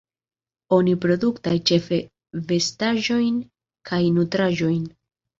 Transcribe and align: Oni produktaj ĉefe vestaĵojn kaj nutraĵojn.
Oni 0.75 0.93
produktaj 1.01 1.51
ĉefe 1.71 1.99
vestaĵojn 2.51 3.35
kaj 3.91 3.99
nutraĵojn. 4.17 4.89